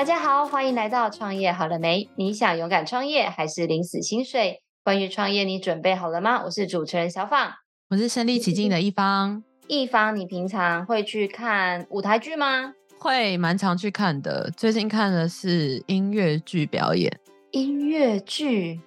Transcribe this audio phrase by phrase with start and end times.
[0.00, 2.08] 大家好，欢迎来到创业好了没？
[2.16, 4.62] 你想勇敢创业还是领死薪水？
[4.82, 6.42] 关于创业，你准备好了吗？
[6.42, 7.52] 我是主持人小放，
[7.90, 9.44] 我是身历其境的一方。
[9.68, 12.72] 一方，你平常会去看舞台剧吗？
[12.98, 14.50] 会，蛮常去看的。
[14.56, 17.20] 最近看的是音乐剧表演。
[17.50, 18.80] 音乐剧，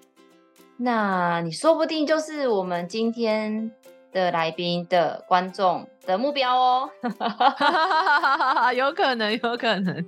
[0.77, 3.71] 那你说不定就是我们今天
[4.14, 6.90] 的来宾的观众的目标哦，
[8.76, 10.06] 有可能，有可能，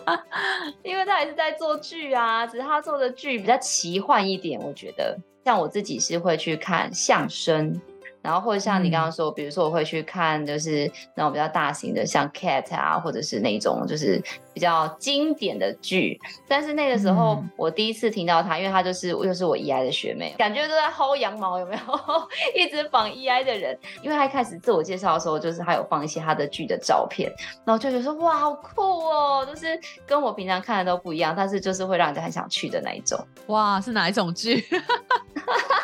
[0.82, 4.60] 因为他还是在做剧啊，只是他做的剧比较奇幻一点。
[4.60, 7.80] 我觉得，像我自己是会去看相声。
[8.22, 16.20] 然后或者像你刚刚说，嗯、比如说我会去看，就是那种比较大型的，像 Cat 啊，或者是那种就是比较经典的剧。
[16.48, 21.80] 但是那个时候我第一次听到他，因为他就是又是我 EI 的学妹，感觉都在薅羊毛，有没有？
[22.54, 27.32] 一直仿 EI 的人，因为他一开始自我介绍的时候，就是他有放一些他的剧的照片，
[27.64, 33.18] 然后就觉得说哇，好酷哦，就是跟我平常看的都不一样，但是就是会让人家很想去的那一种。
[33.46, 34.64] 哇，是哪一种剧？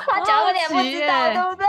[0.07, 1.67] 他 讲有点不知道，对不对？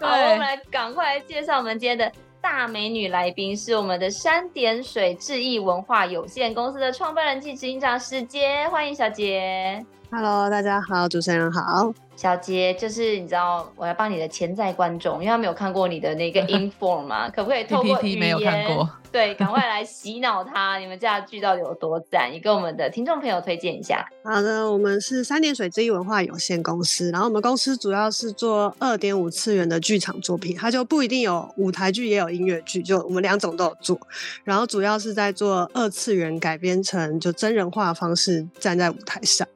[0.00, 2.10] 好，我们来赶快来介绍我们今天的
[2.40, 9.84] 大美女来宾，是我们的山点水智艺文化有限公司的创办人暨执行长史杰，欢迎小洁。
[10.10, 11.92] Hello，大家好，主持人好。
[12.16, 18.18] 小杰，就是你知道我要帮你的潜在观众，因为他没有看过你的那个 inform 嘛，可不可以透过语言？
[18.18, 18.88] 没有看过。
[19.12, 22.32] 对，赶快来洗脑他，你们家的剧到底有多赞？
[22.32, 24.04] 也跟我们的听众朋友推荐一下。
[24.24, 34.00] 好的，我们是三点水之一文化有限公司，然后我们公司主要是做二点五次元的剧场作品，它就不一定有舞台剧，也有音乐剧，就我们两种都有做。
[34.42, 39.46] 然后主要是在做二次元改编成就真人化方式站在舞台上。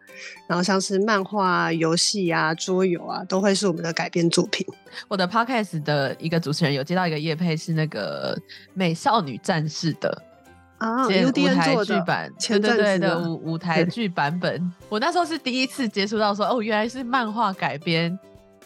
[0.46, 4.66] 然后像是漫画、游戏啊、桌游啊，都会是我们的改编作品。
[5.08, 8.38] 我的 podcast 的一个主持人有接到一个叶配，是那个
[8.74, 10.22] 美少女战士的
[10.78, 11.10] 啊，舞
[11.54, 14.72] 台剧版，对对对的舞舞 台剧版本。
[14.88, 18.18] 我那时候是第一次接触到说，哦，原来是漫画改编，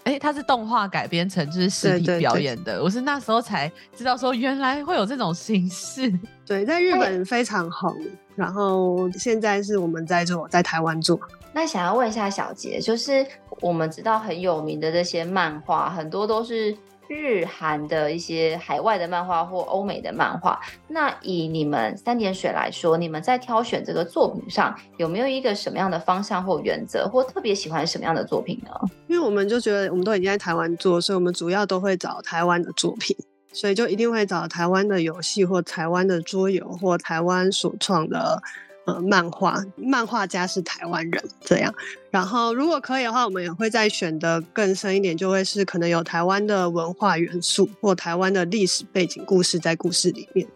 [0.06, 2.62] 哎，它是动画改编成就是实体表演的。
[2.62, 6.12] 对对对，我是那时候才知道说，原来会有这种形式。
[6.47, 7.93] 对，在日本非常红，
[8.37, 11.19] 然后现在是我们在做，在台湾做。
[11.53, 13.27] 那想要问一下小杰，就是
[13.61, 16.77] 我们知道很有名的这些漫画，很多都是
[17.09, 20.61] 日韩的一些海外的漫画或欧美的漫画。
[20.89, 28.71] 那以你们三点水来说，你们在挑选这个作品上有没有一个什么样的方向或原则，或特别喜欢什么样的作品呢？
[29.06, 33.17] 因为我们就觉得我们都已经在台湾做，所以我们主要都会找台湾的作品，
[33.53, 38.43] 所以就一定会找台湾的游戏或台湾的桌游或台湾所创的。
[38.87, 41.75] 呃，漫画漫画家是台湾人，这样。
[42.11, 50.47] 然后如果可以的话，我们也会再选的更深一点，就会是可能有台湾的文化元素或台湾的历史背景故事在故事里面，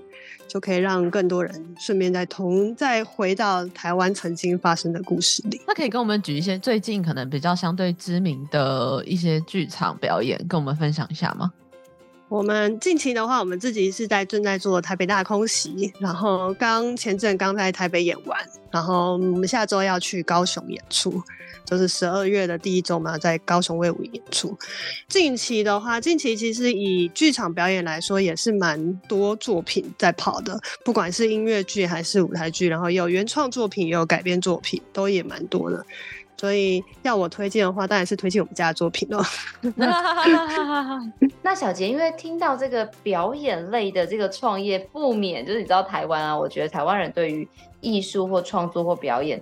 [0.46, 5.60] 就可以让更多人顺便再同再回到台湾曾经发生的故事里。
[5.66, 11.52] 那可以跟我们举一些最近可能比较相对知名的一些剧场表演，跟我们分享一下吗？
[12.30, 18.38] 我们近期的话，我们自己是在正在做台北大空袭，然后刚前阵刚在台北演完，
[18.70, 21.20] 然后我们下周要去高雄演出，
[21.64, 24.56] 就是十二月的第一周嘛，在高雄威武演出。
[25.08, 35.84] 近期的话，近期其实以剧场表演来说，也是蛮多作品在跑的，不管是音乐剧还是舞台剧，然后有原创作品，也有改编作品，都也蛮多的。
[36.40, 39.22] 所以要我推荐的话，当然是推荐我们家的作品哦。
[41.42, 47.46] 那小杰，因为听到这个表演类的这个创业，不免就是你知道台湾啊，我觉得台湾人对于
[47.82, 49.38] 艺术或创作或表演。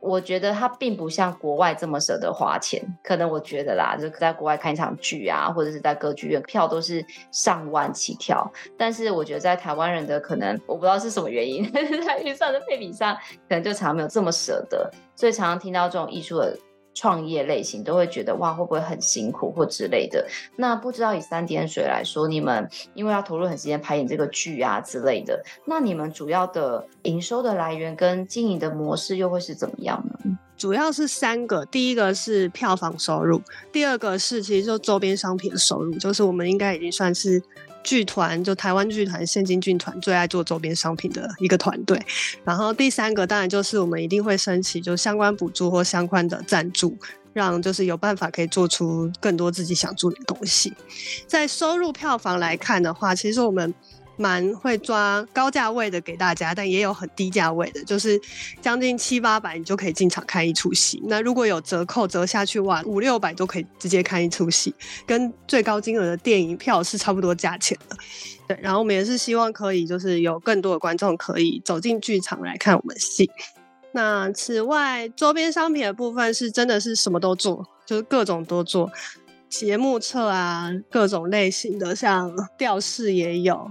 [0.00, 8.50] 我觉得他并不像国外这么舍得花钱，可能我觉得啦，就是在国外看一场剧啊，或者是在歌剧院，票都是上万起跳。
[8.78, 13.14] 但是我觉得在台湾人的可能，我不知道是什么原因，但 是在预算的配比上，
[13.48, 16.56] 可能就常常没有这么舍得，所以常常听到这种艺术的。
[17.00, 20.28] 创业类型都会觉得哇，会不会很辛苦或之类的？
[20.56, 30.38] 那不知道以三点水来说，你们因为要投入很时间拍演这个剧啊之类的，那你们主要的营收的来源跟经营的模式又会是怎么样呢？
[30.58, 33.40] 主要是三个，第一个是票房收入，
[33.72, 37.42] 第二个是其实就周边商品的收入，就是我们应该已经算是。
[37.82, 42.00] 剧团就台湾剧团、现金剧团最爱做周边商品的一个团队，
[42.44, 46.96] 然后第三个当然就是我们一定会申请就相关补助或相关的赞助，
[47.32, 50.72] 让就是有办法可以做出更多自己想做的东西。
[51.26, 53.72] 在收入票房来看的话，其实我们
[54.20, 58.20] 蛮会抓高价位的给大家，但也有很低价位的，就是
[58.60, 61.02] 将近七八百你就可以进场看一出戏。
[61.06, 64.74] 那如果有折扣折下去，哇，五六百都可以直接看一出戏，
[65.06, 67.96] 跟最高金额的电影票是差不多价钱的。
[68.46, 73.30] 对，然后我们也是希望可以就是有更多的观众可以走进剧场来看我们戏。
[73.92, 78.90] 那此外，周边商品的部分是真的是什么都做，就是各种都做。
[79.48, 83.68] 节目册啊，各种类型的，像吊饰也有，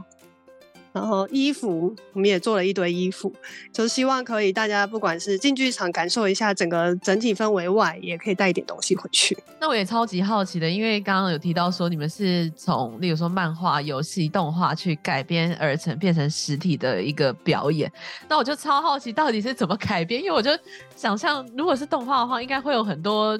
[0.91, 3.31] 然后衣服我们也做了一堆衣服，
[3.71, 9.37] 就是希望可以大家不管是进剧场感受一下整个整体氛围外，也可以带一点东西回去。
[9.59, 17.91] 那我也超级好奇的，因为刚刚有提到说你们是从例如说漫画、游戏、动画去改编而成，变成实体的一个表演。
[18.27, 20.51] 那我就超好奇到底是怎么改编，因为我就
[20.95, 23.39] 想象如果是动画的话，应该会有很多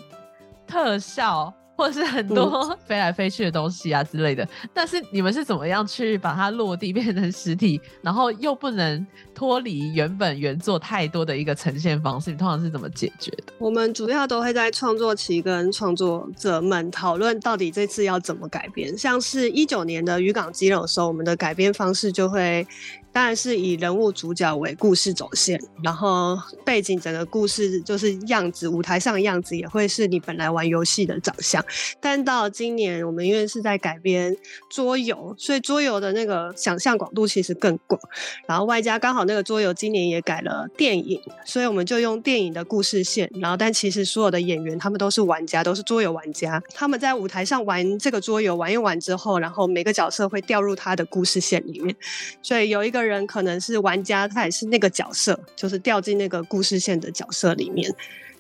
[0.68, 1.54] 特效。
[1.80, 12.32] 或者是很多飞来飞去的东西啊之类的，嗯、但是你们是怎么样去把它落地变成实体，然后又不能脱离原本原作太多的一个呈现方式？
[12.32, 13.54] 你通常是怎么解决的？
[13.60, 18.98] 我们主要都会在创作期跟创作者们讨论到底这次要怎么改编。
[18.98, 22.68] 像是一九年的《渔港基隆》的时候，我们的改编方式就会。
[23.12, 31.64] 当然是以人物主角为故事走线，然后背景整个故事就是样子，舞台上的样子也会是你本来玩游戏的长相。
[32.00, 34.38] 但到今年，我们因为是在改编
[34.70, 38.00] 桌游，所以桌游的那个想象广度其实更广。
[38.48, 43.28] 然后外加刚好那个桌游今年也改了电影，所以我们就用电影的故事线。
[43.42, 46.62] 然后但其实所有的演员他们都是玩家，都是桌游玩家。
[46.76, 51.96] 他们在舞台上玩这个桌游玩一玩之后，然后每个角色会掉入他的故事线里面，
[52.44, 52.99] 所以有一个。
[53.00, 57.90] 个人可能是玩家，他也是那个角色，就是掉进那个故事线的角色里面，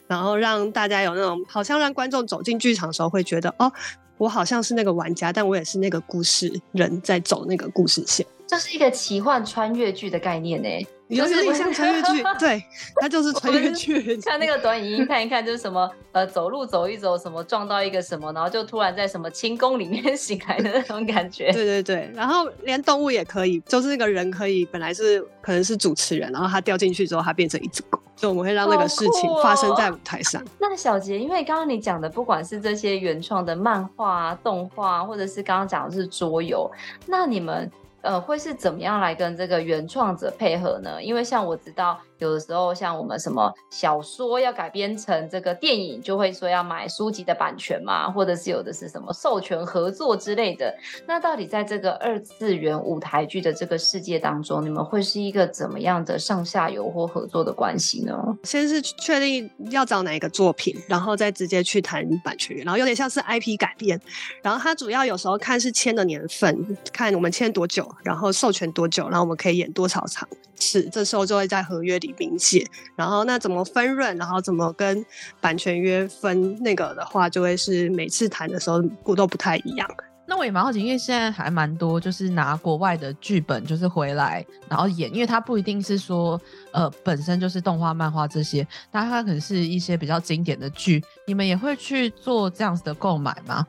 [0.07, 3.71] 然后让大家有那种好像让观众走进剧场的时候会觉得，哦，
[4.17, 10.87] 我好像是那个玩家，但我也是那个故事人在走那个故事线，这是一个奇幻穿越剧的概念呢。
[11.09, 12.63] 有点像穿越剧， 对，
[12.99, 14.17] 它就是穿越剧。
[14.17, 21.51] 看那个短影音看一看，就是什么呃，走路走一走，什么撞到一个什么，然后就突然在什么清宫里面 醒来的那种感觉。
[21.51, 30.39] 对对对，然后连动物也可以，就是那个人可以本来是可能是主持人，然后他掉进去之后，他变成一只狗，所以我们会让那个事情发生在舞台上。
[30.41, 36.69] 哦、那小杰，因为刚刚你讲的，不管是这些原创的漫画、动画，或者是刚刚讲的是桌游，
[37.07, 37.71] 那你们。
[38.01, 41.01] 呃，会是怎么样来跟这个原创者配合呢？
[41.01, 41.99] 因为像我知道。
[42.19, 50.75] 有的时候，像我们什么小说要改编成这个电影，就会说要买书籍的版权嘛，或者是有的是什么授权合作之类的。
[51.07, 58.13] 那到底在这个二次元舞台剧的这个世界当中，你们会是一个怎么样的上下游或合作的关系呢？
[58.43, 63.97] 先是确定要找哪一个作品，然后再直接去谈版权，然后有点像是 IP 改编。
[64.43, 70.27] 然后它主要有时候看是签的年份，看我们签多久，然后授权多久，然后我们可以演多少场
[70.59, 72.09] 是，这时候就会在合约里。
[72.19, 72.61] 明显，
[72.97, 75.05] 然后那怎么分润，然后怎么跟
[75.39, 79.89] 版权约分那个的话，就会是每次谈的时候不都不太一样。
[80.25, 86.39] 那我也蛮好奇，因为现在还蛮多就是拿国外的剧本就是回来然后演，因为它不一定是说
[86.71, 93.65] 呃本身就是动画、漫画这些，但它可能是一些比较经典的剧，你们也会去做这样子的购买吗？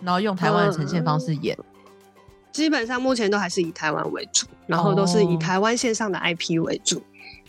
[0.00, 1.54] 然后用台湾的呈现方式演？
[1.58, 1.64] 嗯，
[2.52, 7.02] 基本上目前都还是以台湾为主，然后都是以台湾线上的 IP 为主。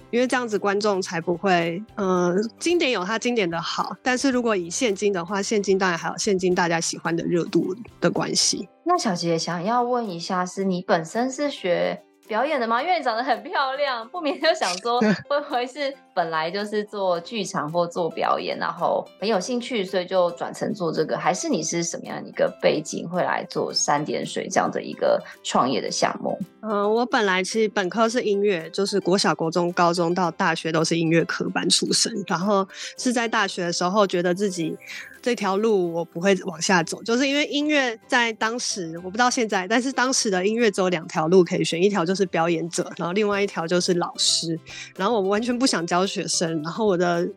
[0.10, 8.68] 因为这样子观众才不会，呃，经典有它经典的好，但是如果以现金的话，现金当然还有现金大家喜欢的热度的关系。
[8.84, 12.82] 那小杰想要问一下，是你本身是学表演的吗？
[12.82, 21.18] 因为你长得很漂亮，不免就想说， 会不会是本来就是做剧场或做表演，然后很有兴趣，所以就转成做这个？
[21.18, 26.40] 还是你是什么样一个背景，会来做三点水这样的一个创业的项目？
[26.62, 32.66] 嗯、呃，我本来其实本科是音乐，就是国小、国中、高中到大学都是音乐科班出身，然后
[32.98, 34.78] 是在大学的时候觉得自己。
[35.22, 44.60] 这条路我不会往下走，就是因为音乐在当时，我不知道现在，但是当时的音乐只有两条路可以选，一条就是表演者，然后另外一条就是老师。
[44.96, 47.28] 然后我完全不想教学生，然后我的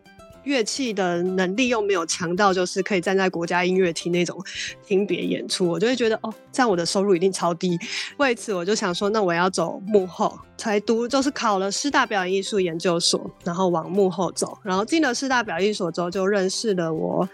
[0.45, 4.39] 乐器的能力又没有强到，就是可以站在国家音乐厅那种
[4.87, 7.79] 听别演出，我就会觉得哦，这样我的收入一定超低。
[8.19, 14.57] 为此，我就想说，那我要走幕后，才读就是考了师大表演艺术研究所，然后往幕后走。
[14.63, 17.29] 然后进了师大表演所之后，就认识了我。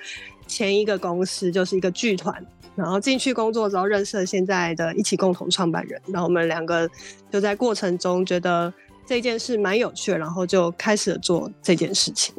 [0.51, 6.91] 前一个公司就是一个剧团，然后进去工作之后认识了现在的一起共同创办人，然后我们两个
[7.31, 8.73] 就在过程中觉得
[9.07, 12.35] 这件事蛮有趣，然后就开始了做这件事情。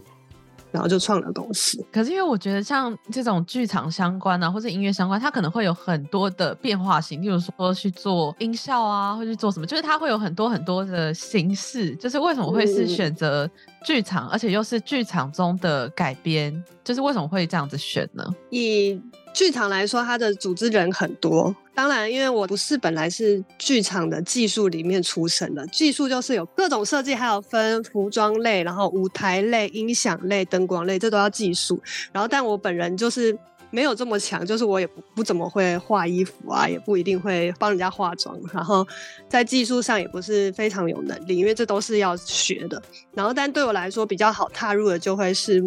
[0.72, 1.84] 然后就创了公司。
[1.92, 11.96] 可是因为我觉得像这种剧场相关啊，或者音乐相关，它可能会有很多的变化性，例如说去做音效啊，或去做什么，就是它会有很多很多的形式。
[11.96, 13.50] 就是为什么会是选择
[13.86, 16.64] 剧场，嗯、而且又是剧场中的改编？
[16.84, 18.26] 就是为什么会这样子选呢？
[18.50, 19.00] 以
[19.34, 21.56] 剧场来说，它的组织人很多。
[21.74, 31.82] 当然，因为我不是本来是剧场的技术里面出身的，技术就是有各种设计，还有分服装类，然后舞台类、音响类、灯光类，这都要技术。
[32.12, 33.36] 然后，但我本人就是
[33.70, 38.86] 没有这么强，就是我也不不怎么会画衣服啊，也不一定会帮人家化妆，然后
[39.30, 42.82] 在技术上也不是非常有能力，因为这都是要学的。
[43.14, 45.64] 然后，但对我来说比较好踏入的就会是。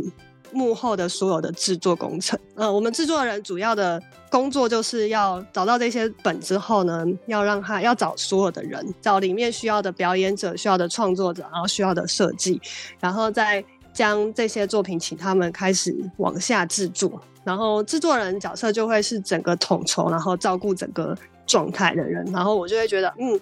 [0.55, 12.61] 幕后的所有的制作工程，呃，我们制作人主要的工作就是要找到这些本之后呢，要让他要找所有的人，找里面需要的表演者、需要的创作者，然后需要的设计，
[13.01, 23.41] 然后再将这些作品请他们开始往下制作，然后制作人角色就会是整个统筹，然后照顾整个状态的人，然后我就会觉得，嗯。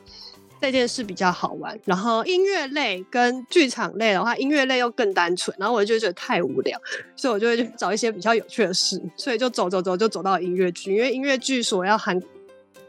[0.63, 6.81] 这件事比较好玩，然后音乐类跟剧场类的话，音乐类又更单纯，然后我就觉得太无聊，
[7.17, 12.23] 所以我就会去找一些比较有趣的事，所以就走走走就走到音乐剧，因为音乐剧所要涵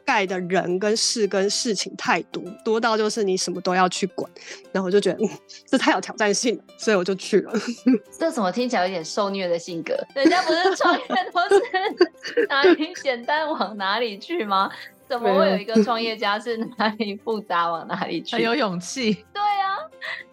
[0.05, 4.29] 盖的人跟事跟事情太多，多到就是你什么都要去管，
[4.71, 5.29] 然后我就觉得，嗯，
[5.65, 7.53] 这太有挑战性了，所以我就去了。
[8.19, 9.97] 这怎么听起来有点受虐的性格？
[10.13, 14.69] 人家不是创业都是 哪里简单往哪里去吗？
[15.07, 18.35] 怎么会有一个创业家是哪里复杂往哪里去？
[18.35, 19.13] 很有勇气。
[19.33, 19.77] 对、啊，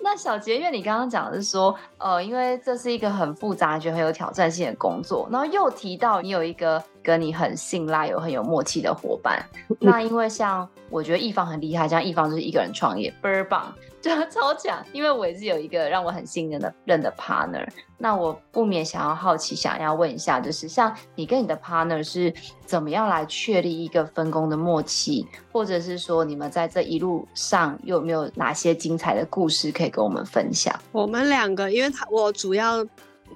[0.01, 9.45] 那小杰，因为你刚刚讲的是说，呃，因为这是一个很复杂、觉得很有挑战性的工作，然后又提到你有一个跟你很信赖、有很有默契的伙伴。
[9.81, 13.73] 那因为像我觉得易方很厉害，像易方就是一个人创业，倍儿棒。
[14.01, 17.69] 就超强，因为我也是有一个让我很信任的认的 partner。
[17.99, 22.33] 那我不免想要好奇，想要问一下，就是像你跟你的 partner 是
[22.65, 30.75] 怎么样来确立一个分工的默契，或者是说你们在这一路上有没有哪些精彩的故事可以跟我们分享？
[30.93, 32.83] 我们两个，因为他我主要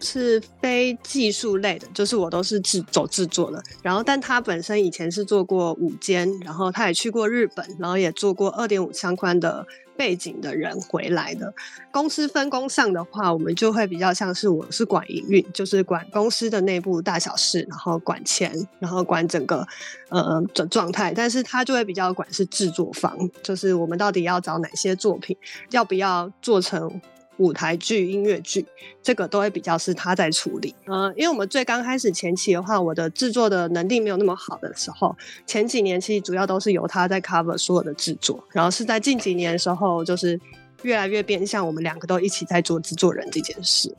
[0.01, 3.63] 是非技术类的，就是我都是制走制作的。
[3.83, 9.67] 然后，但他本身以前是做过舞监，然后他也去过日本，然后也做过二点五相关的。
[9.97, 11.55] 背景的人回来的
[11.93, 19.65] 公司分工上的话，我们就会比较像是我是管营运，就是管公司的内部大小事，然后管钱，然后管整个
[20.09, 21.15] 呃的状态。
[21.15, 25.37] 但是他就会比较管是制作方，就是我们到底要找哪些作品，
[25.71, 27.01] 要不要做成。
[27.39, 28.65] 舞台剧、音乐剧，
[29.03, 30.75] 这个都会比较是他在处理。
[30.87, 40.39] 嗯、因为我们最刚开始前期的话，我的制作的能力没有那么好的时候，前几年其实主要都是由他在 cover 所有的制作，然后是在近几年的时候，就是
[40.83, 43.93] 越来越变相，我们两个都一起在做制作人这件事。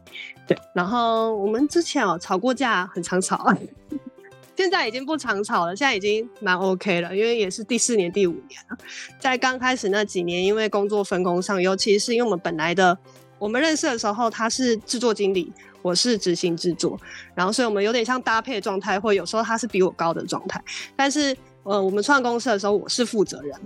[0.47, 3.53] 对，然后我们之前哦吵过架，很常吵，
[4.55, 8.77] 现在已经不常吵了，现在已经蛮 OK 了，因为也是第四年、第五年了。
[9.19, 12.97] 在刚开始那几年，因为工作分工上，尤其是因为我们本来的。
[13.37, 15.51] 我们认识的时候，他是制作经理，
[15.81, 16.99] 我是执行制作，
[17.33, 20.63] 然后所以我们有点像搭配的状态，或有时候他是比我高的状态。
[20.95, 23.59] 但是，呃，我们创公司的时候，我是负责人，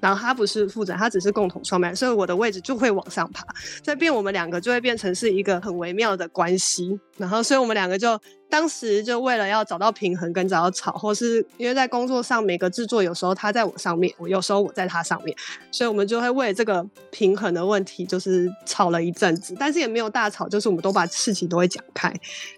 [0.00, 3.44] 然后他不是负责，他只是共同创办，所以我的位置就会往上爬，
[3.84, 6.98] 所以变我们两个就会变成是一个很微妙的关系。
[7.16, 8.20] 然后，所以我们两个就。
[8.48, 15.36] 当时就为了要找到平衡跟找到吵，或是因为在工作上每个制作有时候他在我上面，我有时候我在他上面，
[15.70, 22.08] 所以我们就会为这个平衡的问题就是吵了一阵子，但是也没有大吵，就是我们都把事情都会讲开，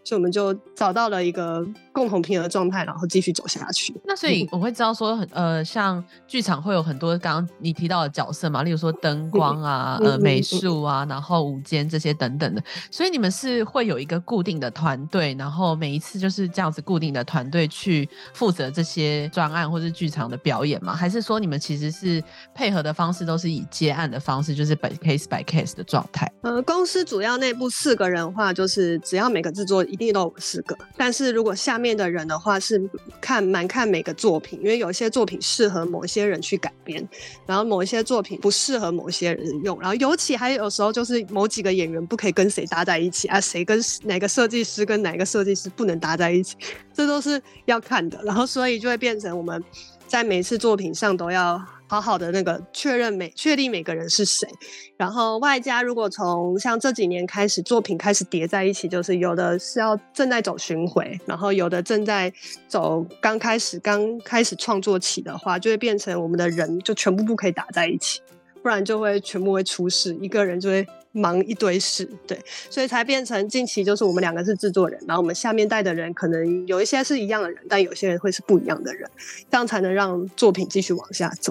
[0.04, 3.94] 所以我们就找到了一个共同平衡的状态，然后继续走下去。
[4.04, 15.77] 那所以我会知道说，很呃，像剧场会有很多刚刚你提到的角色嘛，例如说灯光啊、呃美术啊，然后舞间这些等等的，所以你们是会有一个固定的团队，然后。
[15.78, 20.94] 每一次就是这样子固定的团队去负责这些专案或是剧场的表演吗？
[20.94, 22.22] 还是说你们其实是
[22.54, 26.30] 配合的方式都是以接案的方式，就是 by case by case 的状态？
[26.42, 30.76] 呃，公司主要内部四个人的话，就是只要每个制作一定都有四个。
[30.96, 32.80] 但是如果下面的人的话，是
[33.20, 37.06] 看蛮看每个作品，因为有些作品适合某些人去改编，
[37.46, 39.78] 然后某一些作品不适合某些人用。
[39.80, 45.67] 然后尤其还有时候就是某几个演员不可以跟谁搭在一起啊，谁跟哪个设计师跟哪个设计师。
[45.70, 46.56] 不能搭在一起，
[46.92, 48.20] 这都是要看的。
[48.24, 49.62] 然后，所以就会变成我们
[50.06, 54.48] 在每次作品上都要好好的那个确认每确定每个人是谁。
[54.96, 62.32] 然后外加如果从像这几年开始作品开始叠在一起，就是有的是要正在走巡回，然后有的正在
[62.66, 68.20] 走刚开始刚开始创作起的话，就会变成我们的人就全部不可以打在一起。
[68.68, 79.10] 不然就会全部会出事，一个人就会忙一堆事，对，所以才变成近期就是我们两个是制作人，然后我们下面带的人可能有一些是一样的人，但有些人会是不一样的人，
[79.50, 81.50] 这样才能让作品继续往下走，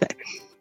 [0.00, 0.08] 对。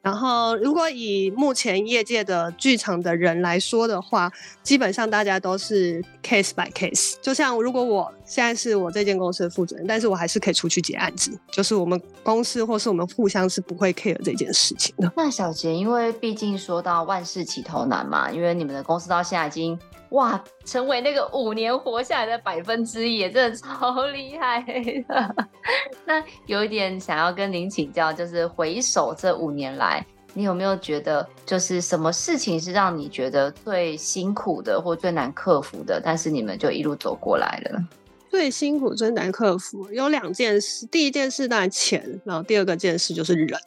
[0.07, 4.31] 然后，如果以目前业界的剧场的人来说的话，
[4.63, 7.15] 基本上大家都是 case by case。
[7.21, 15.11] 就像如果我现在是我这间公司的负责人，但是我还是可以出去接案子，就是我们公司或是我们互相是不会 care 这件事情的。
[15.17, 19.77] 那小杰，因为毕竟说到万事起头难嘛，因为你们的公司到现在已经。
[20.11, 25.35] 哇，成为那个五年活下来的百分之一，真的超厉害的。
[26.05, 36.01] 那有一点想要跟您请教，就是回首这五年来，你有没有觉得，就是什么事情是让你觉得最辛苦的，或最难克服的？
[36.03, 37.81] 但是你们就一路走过来了。
[38.29, 40.85] 最辛苦、最难克服有两件事。
[40.87, 43.59] 第一件事当然钱，然后第二个件事就是人。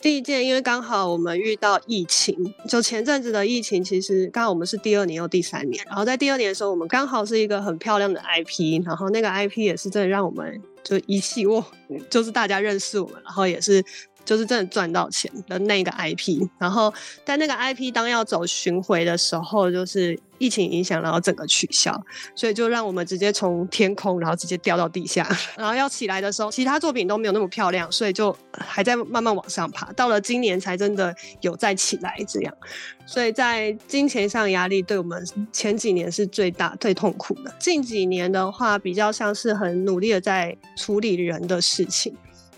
[0.00, 5.84] 第一件，因为刚好我们遇到疫情，就前阵子的疫情，其实刚好我们是第二年又第三年。
[5.86, 11.64] 然后在第二年的时候，我们刚好是一个很漂亮的 IP，然后那个 IP 也是真的让我们就一气喔，
[12.08, 13.84] 就是大家认识我们，然后也是。
[14.26, 16.92] 就是真的赚到钱的那个 IP，然后
[17.24, 21.98] 但那个 IP 当要走巡回的时候，就是疫情影响，然后整个取消，
[22.34, 32.52] 所以就让我们直接从天空，然后直接掉到地下， 然后要起来的时候，其他作品都没有那么漂亮，所以就还在慢慢往上爬，到了今年才真的有再起来这样，
[33.06, 42.14] 所以在金钱上压力对我们前几年是最大最痛苦的，近几年的话比较像是很努力的在处理人的事情。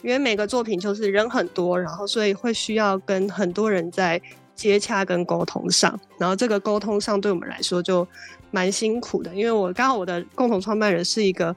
[0.09, 4.19] 因为每个作品就是人很多，然后所以会需要跟很多人在
[4.55, 8.09] 接洽跟沟通上，然后这个沟通上对我们来说就
[8.51, 9.35] 蛮辛苦的。
[9.35, 11.55] 因为我刚好我的共同创办人是一个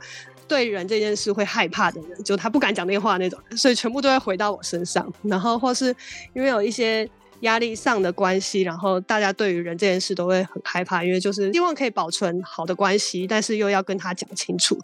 [0.50, 5.10] 对人这件事会害怕的人，就他不敢讲那话那种，所以全部都会回到我身上。
[5.24, 5.96] 然后或是
[6.34, 14.77] 因为有一些压力上的关系，然后大家对于人这件事都会很害怕，因为就是希望可以保存好的关系，但是又要跟他讲清楚。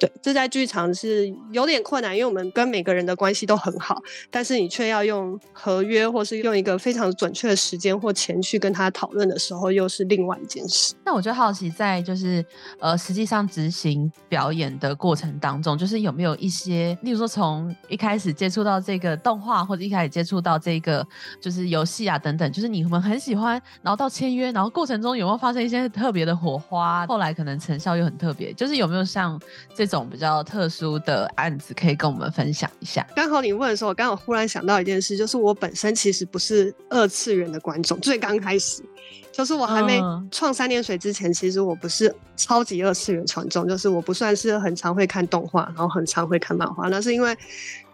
[0.00, 10.94] 对，这在剧场是有点困难，因为我们跟每个人的关系都很好，但是你却要用合约，或是用一个非常准确的时间或钱去跟他讨论的时候，又是另外一件事。
[11.04, 12.42] 那我就好奇，在就是
[12.78, 21.06] 呃，实际上执行表演的过程当中，就是有没有一些，例如说从一开始接触到这个动画，或者一开始接触到这个
[21.42, 27.06] 就是游戏啊等等，就是你们很喜欢，然后到签约，然后过程中有没有发生一些特别的火花？
[27.06, 29.38] 后来可能成效又很特别，就是有没有像
[29.74, 29.89] 这。
[29.90, 33.04] 这种比较特殊的案子，可以跟我们分享一下。
[33.16, 37.98] 刚好你问的时候，我刚好忽然想到一件事，就是我本身其实不是二次元的观众。
[37.98, 38.84] 最刚开始，
[39.32, 40.00] 就是我还没
[40.30, 46.88] 创三点水之前，其实我不是超级二次元传众，就是我不算是很常会看动画，然后很常会看漫画。
[46.88, 47.36] 那是因为。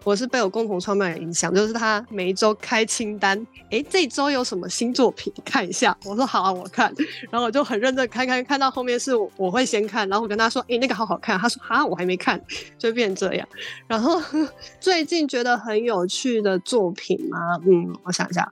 [0.06, 5.98] 我是被我共同创办人影响，就是他每一周开清单，哎、这周有什么新作品看一下。
[6.04, 6.94] 我说好啊，我看，
[7.28, 11.36] 然后我就很认真开开看到后面是我，会先看，然后我跟他说，哎、那个好好看。
[11.36, 12.40] 他说啊，我还没看，
[12.78, 13.48] 就变这样。
[13.88, 14.22] 然后
[14.78, 17.58] 最近觉得很有趣的作品吗？
[17.66, 18.48] 嗯，我想一下。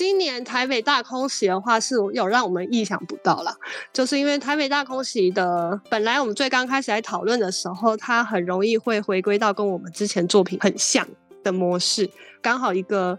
[0.00, 3.54] 今年台北大空袭的话是有让我们意想不到啦，
[3.92, 11.06] 就是因为台北大空袭的本来我们最刚开始来讨论的时候，它很容易会回归到跟我们之前作品很像
[11.44, 12.08] 的模式，
[12.40, 13.18] 刚好一个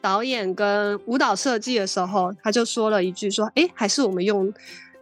[0.00, 4.50] 导演跟舞蹈设计的时候，他就说了一句说，哎，还是我们用。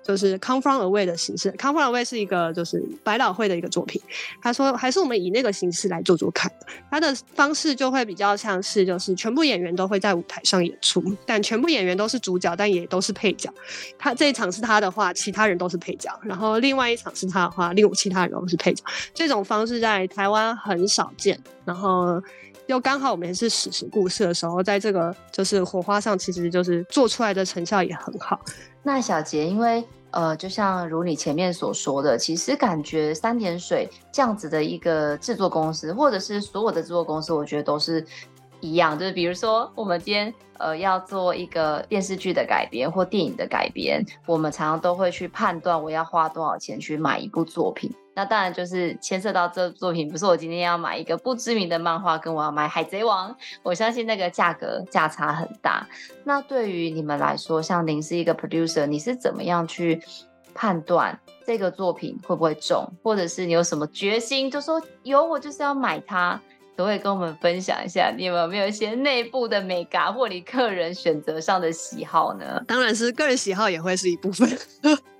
[0.08, 4.00] 就是 Come From Away 的形式，Come From Away 是一个就是百老汇的一个作品。
[4.40, 6.50] 他说，还是我们以那个形式来做做看。
[6.90, 13.52] 他的方式就会比较像是，就是全部演员都会在舞台上演出，但全部演员都是主角，但也都是配角。
[13.98, 18.82] 他这一场是他的话，其他人都是配角；然后另外一场是他的话，另其他人都是配角。
[19.12, 21.38] 这种方式在台湾很少见。
[21.66, 22.18] 然后
[22.68, 28.38] 又刚好我们也是史实故事的时候，在这个就是火花上，其实就是做出来的成效也很好。
[28.82, 29.84] 那小杰，因为。
[30.10, 38.02] 呃，就像如你前面所说的，其实感觉三点水这样子的一个制作公司，或者是所有的制作公司，我觉得都是
[38.60, 38.98] 一样。
[38.98, 47.94] 就是比如说，我们今天呃要做一个电视剧的改编或电影的改编，我们常常都会去判断我要花多少钱去买一部作品。
[48.18, 53.30] 那当然就是牵涉到这作品，不是我今天要买一个不知名的漫画，跟我要买《海贼王》，
[53.62, 55.86] 我相信那个价格价差很大。
[56.24, 60.02] 那对于你们来说，像您是一个 producer，你是怎么样去
[60.52, 66.32] 判断这个作品会不会中，或者是你有什么决心，就说有我就是要买它，
[66.76, 72.60] 可不可以跟我们分享一下，你有没有一些内部的美感或你个人选择上的喜好呢？
[72.66, 74.48] 当然是个人喜好也会是一部分，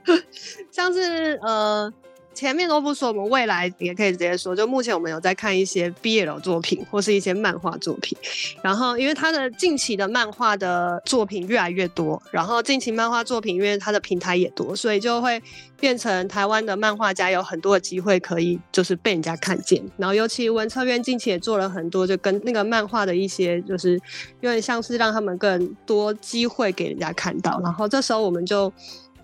[0.73, 1.93] 像是呃。
[2.39, 4.55] 前面都不说，我们未来也可以直接说。
[4.55, 8.17] 就目前我们有在看一些 BL 作品或是一些漫画作品，
[8.63, 15.43] 然后因为他的近期的漫画的作品越来越多，然后近期漫画作品因为他的平台也多，所以就会
[15.81, 19.85] 变成台湾的漫画家有很多的机会可以就是被人家看见。
[19.97, 24.01] 然后尤其文策院近期也做了很多，就跟那个漫画的一些就是
[24.43, 27.61] 有点像是让他们更多机会给人家看到。
[27.65, 28.73] 然后这时候我们就。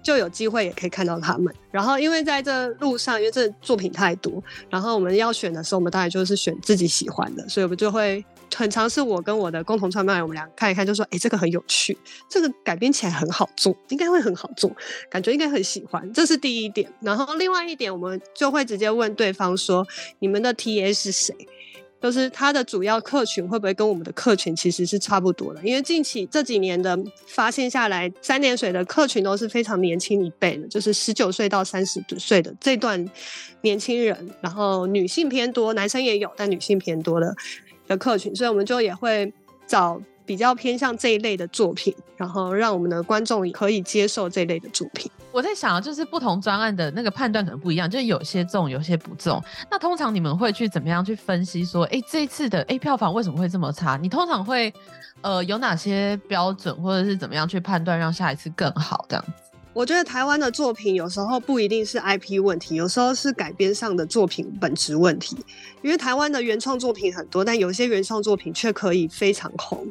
[0.05, 1.53] 就有机会也可以看到他们。
[1.73, 4.41] 然后，因为在这路上，因为这作品太多，
[4.71, 9.01] 然后我们要选的时候，我们当然就是选自己喜欢的，所以我们就会很尝试。
[9.01, 11.97] 我跟我的共同创办人，我们俩看一看，就说：“哎，这个很有趣，
[12.29, 14.71] 这个改编起来很好做，应该会很好做，
[15.11, 16.89] 感觉应该很喜欢。”这是第一点。
[17.01, 19.85] 然后，另外一点，我们就会直接问对方说
[20.21, 21.35] ：“你们的 TA 是谁？”
[22.05, 25.61] 就是它的主要客群会不会跟我们的客群其实是差不多的？
[25.65, 26.95] 因为近期这几年的
[27.27, 33.03] 发现下来，三点水的客群都是非常年轻一辈的，就是十九岁到三十岁的这段
[33.63, 37.35] 年轻人，然后女性偏多，男生也有，但女性偏多的
[37.89, 39.33] 的客群，所以我们就也会
[39.67, 39.99] 找。
[40.27, 45.11] 比较偏向这一类的作品，然后让我们的观众可以接受这一类的作品。
[45.31, 49.43] 我在想，就是不同专案的那个判断可能不一样，就是有些中，有些不中。
[49.71, 53.99] 那通常你们会去怎么样去分析说，哎，这一次的 A 票房为什么会这么差？
[54.01, 54.73] 你通常会
[55.23, 59.33] 呃有哪些标准，或者是怎么样去判断，让下一次更好这样子？
[59.73, 65.37] 我觉得台湾的作品有时候不一定是 IP 问题，有时候是改编上的作品本质问题。
[65.83, 69.85] 因为台湾的原创作品很多，但有些原创作品却可以非常红。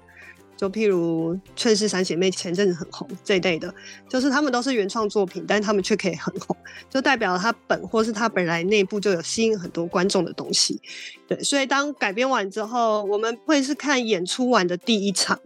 [0.55, 3.73] 就譬如《劝世三姐妹》前阵子很红这一类的，
[4.07, 6.55] 就是他们都是原创作品，但是他们却可以很红，
[6.89, 10.79] 就代表他本或是他本来内部就有吸引很多观众的东西。
[11.27, 15.39] 对，所以当改编完之后，我们会是看演出完的第一场，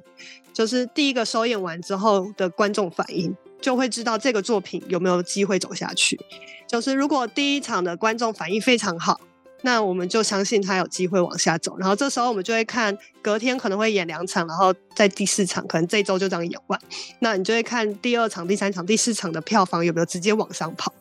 [0.54, 6.20] 就是第一个首演完之后的观众反应，就会知道这个作品有没有机会走下去。
[6.67, 9.20] 就是如果第一场的观众反应非常好。
[9.62, 16.80] 那我们就相信他有机会往下走，然后这时候我们就会看隔天可能会演两场，然后在第四场可能这周就这样演完。
[17.20, 20.93] 那你就会看第二场、第三场、第四场的票房有没有直接往上跑，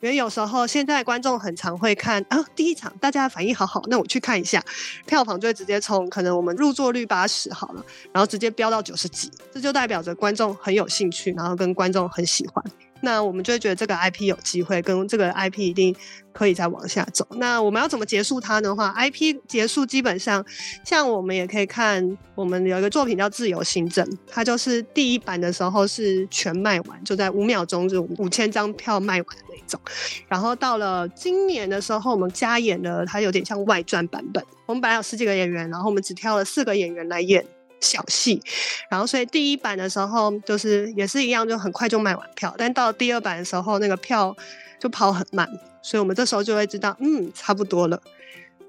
[0.00, 4.64] 因为有时候现在观众很常会看啊，第一场大家反应好好，那我去看一下，
[5.04, 12.64] 票房就会直接从可能我们入座率八十好了，然后直接飙到九十几，这就代表着观众很有兴趣，然后跟观众很喜欢。
[13.00, 15.94] 那我们就会觉得这个 IP 有机会，跟这个 IP 一定
[16.32, 17.26] 可以再往下走。
[17.32, 20.44] 那我们要怎么结束它的话，IP 结束基本上，
[20.84, 29.80] 像我们也可以看，我们有一个作品叫《自由心证》，它就是第一版的时候是全卖完，就在五秒钟就五千张票卖完的那种。
[30.26, 34.44] 然后到了今年的时候，我们加演了，它有点像外传版本。
[34.66, 37.44] 我们本来有十几个演员，然后我们只挑了四个演员来演。
[37.80, 38.42] 小戏，
[38.90, 42.54] 然后所以第一版的时候就是也是一样，就很快就卖完票。
[42.58, 44.36] 但到第二版的时候，那个票
[44.80, 45.48] 就跑很慢，
[45.82, 48.00] 所以我们这时候就会知道，嗯，差不多了。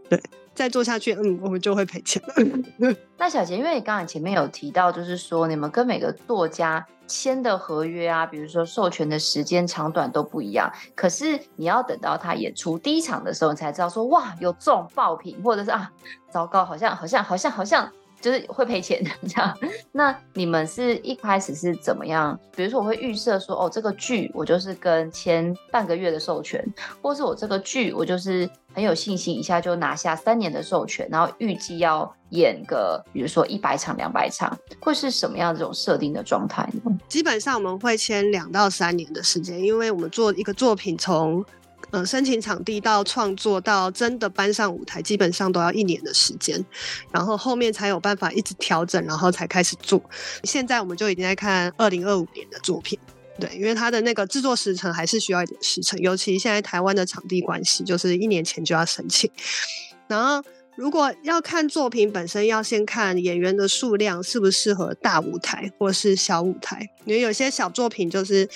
[0.10, 0.22] 对，
[0.54, 2.96] 再做下去，嗯，我们就会赔钱了。
[3.18, 15.92] 那小杰，因为你刚才前面有提到，就是说你们跟每个作家签的合约啊，比如说授权的时间长短都不一样，可是你要等到他演出第一场的时候，你才知道说，哇，有这种爆品，或者是啊，
[16.32, 17.92] 糟糕，好像好像好像好像。
[18.22, 19.58] 就是会赔钱 这样，
[19.92, 22.38] 那你们是一开始是怎么样？
[22.56, 26.64] 比如说我会预设说，哦，这个剧我就是跟签半个月的授权，
[27.02, 36.98] 或是我这个剧我就是很有信心，一下就拿下三年的授权，然后预计要演个，比如说一百场、两百场，会是什么样这种设定的状态呢？
[37.08, 41.44] 基本上我们会签两到三年的时间，因为我们做一个作品从。
[41.92, 46.64] 嗯，申请场地到创作到真的搬上舞台，基本上都要一年的时间，
[47.12, 50.02] 然后后面才有办法一直调整，然后才开始做。
[50.44, 52.98] 现在我们就已经在看二零二五年的作品，
[53.40, 59.30] 对，因为它的那个制作时程还是需要一点时程，尤其现在台湾的场地关系，就是一年前就要申请，
[60.08, 60.44] 然后。
[60.80, 66.90] 如果要看作品本身，要先看演员的数量适不适合大舞台或是小舞台。
[67.04, 68.48] 因为有些小作品就是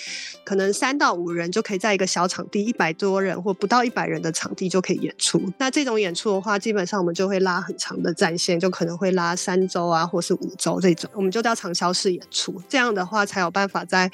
[0.46, 5.52] 可能三到五人就可以在一个小场地，一百多人或不到一百人的场地就可以演出。
[5.58, 12.56] 那这种演出的话，基本上我们就会拉很长的战线，就可能会拉三周啊，或是五周这种，我们就叫长销式演出。
[12.70, 14.10] 这样的话才有办法在。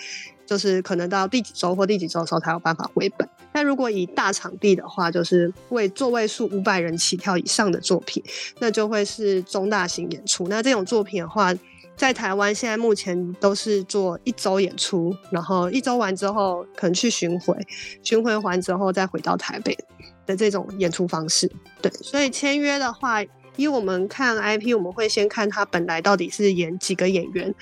[0.49, 3.29] 就是可能到第几周或第几周的时候才有办法回本。
[3.51, 8.23] 但如果以大场地的话，就是为座位数五百人起跳以上的作品，
[8.57, 10.47] 那就会是中大型演出。
[10.47, 11.53] 那这种作品的话，
[11.95, 17.55] 在台湾现在目前都是做一周演出，然后一周完之后可能去巡回，
[18.01, 19.77] 巡回完之后再回到台北
[20.25, 21.47] 的这种演出方式。
[21.79, 23.23] 对，所以签约的话，
[23.55, 27.53] 以我们看 IP，我们会先看他本来到底是演几个演员，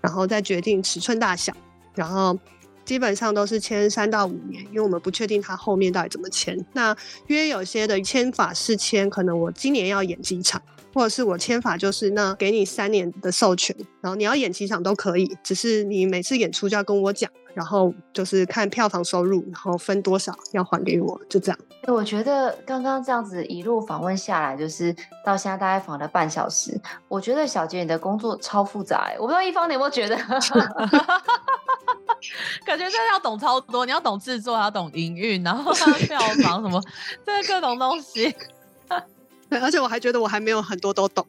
[0.00, 1.52] 然后再决定尺寸大小。
[1.96, 2.38] 然后
[2.84, 6.56] 基本上都是签三到五年，因为我们不确定他后面到底怎么签。
[6.74, 10.62] 那约有些的签法是签，可能我今年要演几场。
[10.94, 21.58] 或者是我签法就是那给你三年的授权，然后你要演几场都可以，只是你每次演出就要跟我讲，然后就是看票房收入，然后分多少要还给我，就这样。
[21.86, 30.16] 我觉得刚刚这样子一路访问下来，就是到现在大概访了半小时，我觉得小杰你的工作超复杂哎，我不知道一方你有没有觉得，
[32.66, 36.82] 感觉真的要懂超多，你要懂制作，还要懂营运，然后票房什么，
[37.24, 38.34] 这各种东西。
[39.48, 41.24] 对，而且我还觉得我还没有很多都懂，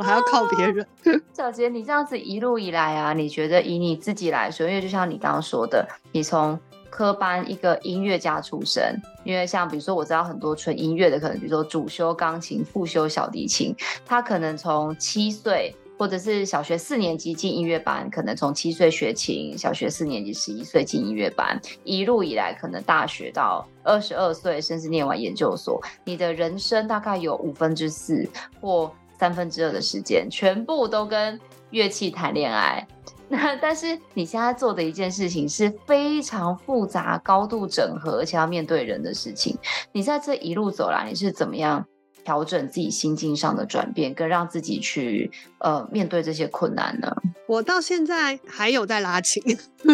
[0.00, 0.86] 我还要靠别人。
[1.30, 6.58] 小杰，你这样子一路以来啊，你觉得以你自己来说，因为就像你刚刚说的，你从
[6.88, 15.76] 科班一个音乐家出身，因为像比如说我知道很多纯音乐的，可能比如说主修钢琴、副修小提琴，他可能从七岁。
[15.98, 28.26] 或者是小学四年级进音乐班，可能从七岁学琴，小学四年级十一岁进音乐班，一路以来可能大学到二十二岁，甚至念完研究所，你的人生大概有五分之四
[28.62, 32.88] 或三分之二的时间，全部都跟乐器谈恋爱。
[33.28, 39.54] 那但是你现在做的一件事情是非常复杂、高度整合，而且要面对人的事情。
[39.92, 41.84] 你在这一路走来，你是怎么样？
[42.24, 47.14] 调整自己心境上的转变，跟让自己去呃面对这些困难呢？
[47.46, 49.42] 我到现在还有在拉琴，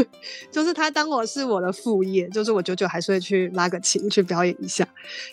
[0.51, 4.87] 就是他当我是我的副业，就是我久久还是会去拉个琴去表演一下。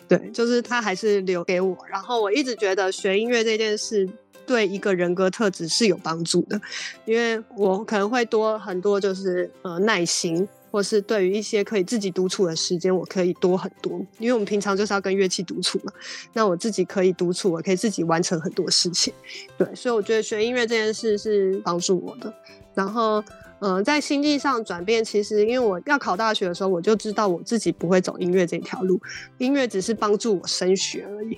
[0.08, 1.78] 对，就是他还是留给我。
[1.90, 4.08] 然后我一直觉得学音乐这件事
[4.46, 6.60] 对一个人格特质是有帮助的，
[7.06, 10.48] 因为我可能会多很多，就是呃耐心。
[10.74, 15.94] 或是对于一些可以自己独处的时间，我可以多很多，因为我们平常就是要跟乐器独处嘛。
[16.34, 19.14] 那我自己可以独处，我可以自己完成很多事情。
[19.56, 22.34] 对，所以我觉得学音乐这件事是帮助我的。
[22.74, 23.24] 然后。
[23.65, 28.99] 嗯、在心境上转变，其实因为我要考大学的时候，我就知道我自己不会走音乐这条路，
[29.38, 31.38] 音乐只是帮助我升学而已。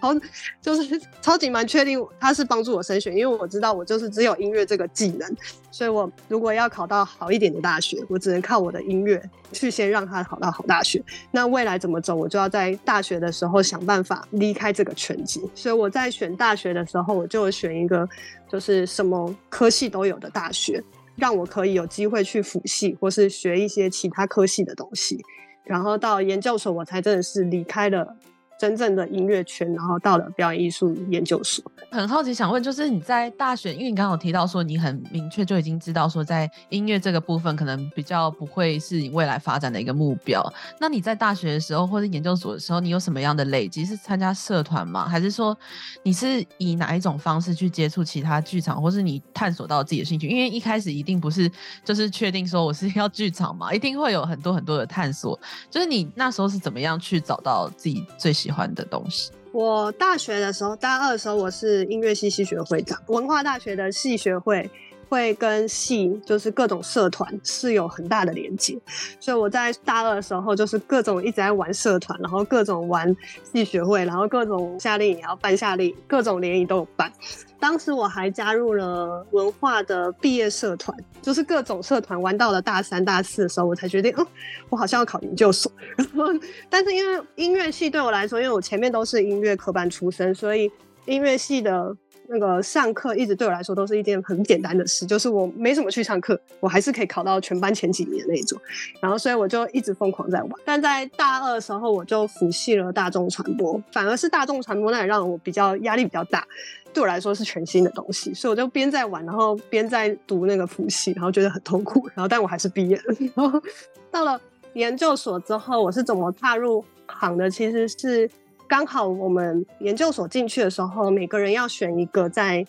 [0.00, 0.14] 超
[0.62, 5.36] 就是超级蛮确定，它是帮助我升学，因为我知道我就是只有音乐这个技能，
[5.72, 11.02] 所以我如果要考到好一点的大学，我只能靠我的音乐去先让它考到好大学。
[11.32, 15.40] 那未来怎么走，我就要在大学的时候想办法离开这个圈子。
[15.52, 18.08] 所以我在选大学的时候，我就选一个
[18.48, 20.80] 就是什么科系都有的大学。
[21.16, 25.22] 让我可以有机会去辅系，或是学一些其他科系的东西，
[25.64, 28.16] 然后到研究所，我才真的是离开了。
[28.58, 31.64] 真正的音乐圈，然后到了表演艺术研究所。
[31.90, 40.42] 很好奇，想问，就是你在大学，因为你刚刚提到说，你很明确就已经知道说，在音乐这个部分，可能比较不会是你未来发展的一个目标。
[40.80, 43.84] 那你在大学的时候，或者研究所的时候，你有什么样的累积？
[43.84, 45.06] 是参加社团吗？
[45.08, 45.56] 还是说
[46.02, 50.26] 你是以哪一种方式去接触其他剧场，或是你探索到自己的兴趣？
[50.26, 51.50] 因为一开始一定不是
[51.84, 55.38] 就是确定说我是要剧场嘛，一定会有很多很多的探索。
[55.70, 59.32] 就是你那时候是怎么样去找到自己最喜喜欢的东西。
[59.50, 63.02] 我大学的时候，大二的时候，我是音乐系系学会长。
[63.08, 64.70] 文化大学的系学会
[65.08, 68.78] 会跟系就是各种社团是有很大的连接，
[69.20, 73.14] 所以我在大二的时候就是各种一直在玩社团，然后各种玩
[73.52, 77.12] 系学会，然后各种夏令营也要办夏令营，各种联谊都有办。
[77.58, 84.26] 当时我还加入了文化的毕业社团，就是各种社团玩到了大三、大四的时候，我才决定，哦，
[84.68, 85.72] 我好像要考研究所。
[85.96, 86.24] 然后，
[86.68, 90.70] 但是因为音乐系对我来说，因为我前面都是音乐科班出身，所以
[91.06, 91.96] 音乐系的
[92.28, 98.60] 那个上课一直对我来说都是一件很简单的事，就是我没什么去上课，我还是可以考到全班前几名的那种。
[99.00, 100.50] 然后，所以我就一直疯狂在玩。
[100.64, 106.46] 但在大二的时候，我就辅系了大众传播，反而是大众传播那也让我比较压力比较大。
[106.92, 113.14] 对我来说是全新的东西，所以我就边在玩，然后边在读那个辅系，然后觉得很痛苦，然后但我还是毕业了。
[113.36, 113.62] 然后
[114.10, 114.40] 到了
[114.72, 117.50] 研究所之后，我是怎么踏入行的？
[117.50, 118.30] 其实是
[118.68, 122.66] 刚好我们研究所进去的时候，每个人要选一个在。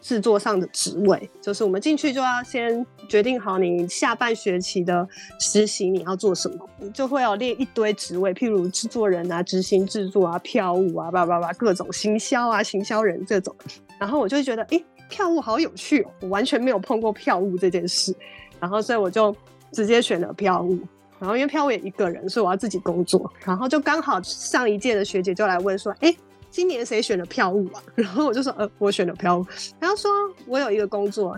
[0.00, 5.06] 制作上的职位，就是我们进去就要先决定好你下半学期的
[5.38, 13.54] 实习你要做什么，就会有列一堆职位，譬如制作人啊、执行制作啊、票务啊、叭叭叭各种行销啊、行销人这种。
[13.98, 18.14] 然后我就觉得，诶，票务好有趣哦，我完全没有碰过票务这件事。
[18.58, 19.36] 然后所以我就
[19.72, 20.78] 直接选了票务。
[21.22, 23.32] 然后因为票务也一个人，所以我要自己工作。
[23.44, 26.12] 然后就刚好上一届的学姐就来问说，哎。
[26.50, 27.82] 今年谁选了票务啊？
[27.94, 29.46] 然后我就说，呃，我选了票务。
[29.80, 30.10] 然后说
[30.46, 31.34] 我有一个工作，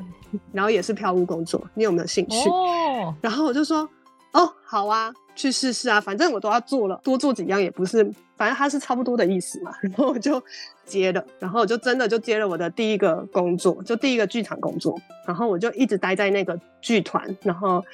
[0.50, 2.48] 然后也是票务工作，你有没有兴趣？
[2.48, 3.14] 哦。
[3.20, 3.88] 然后我就说，
[4.32, 8.02] 哦，好啊，去试试啊，反正我都要做了，多做几样也不是，
[8.36, 9.70] 反正它是差不多的意思嘛。
[9.82, 10.42] 然后我就
[10.84, 15.00] 接了，然后我就真的就接了我的第一个工作，就第一个剧场工作。
[15.28, 17.84] 然后我就一直待在那个剧团，然后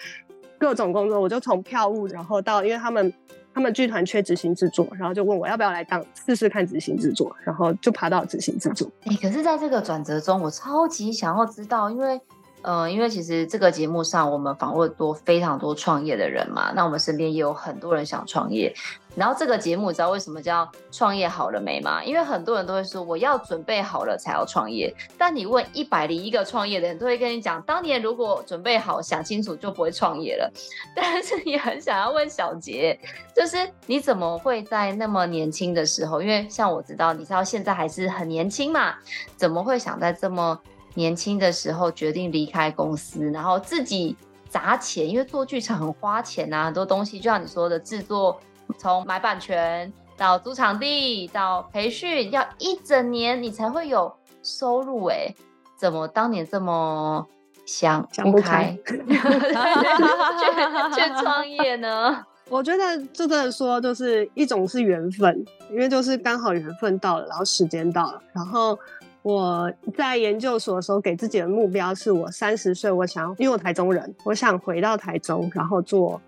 [0.60, 3.12] 各种工作，我就从票务，然后到因为他们
[3.52, 8.88] 他们剧团缺执行制作，然后就问我要不要来当试试看执行制作，然后就爬到执行制作。
[9.06, 12.20] 哎、可是在这个转折中，我超级想要知道，因为。
[12.62, 18.74] 嗯，因为其实这个节目上我们访问多非常多创业的人嘛，那我们身边也有很多人想创业。
[19.16, 22.04] 然后这个节目你知道为什么叫创业好了没吗？
[22.04, 30.48] 因为很多人都会说我要准备好了才要创业，但你问一百零一个创业的人都会跟你讲，当年如果准备好想清楚就不会创业了。
[30.94, 32.96] 但是你很想要问小杰，
[33.34, 38.94] 就是你怎么会在那么年轻的时候，因为像我知道你知道现在还是很年轻嘛，
[39.34, 40.56] 怎么会想在这么
[40.94, 44.16] 年轻的时候决定离开公司，然后自己
[44.48, 48.40] 砸钱，因为做剧场很花钱啊，很多东西就像你说的制作，
[48.76, 55.33] 从买版权到租场地到培训，要一整年你才会有收入哎，
[55.76, 57.24] 怎么当年这么
[57.64, 58.96] 想想不开，去
[60.94, 62.24] 去创业呢？
[62.48, 68.76] 我觉得就这么说，就是一种是缘分，因为就是刚好缘分到了，然后时间到了，然后。
[69.22, 76.20] 我在研究所的时候，给自己的目标是我三十岁，我想要，因为我台中人，我想回到台中，然后做，